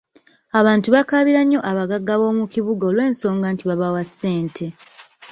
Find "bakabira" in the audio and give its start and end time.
0.95-1.41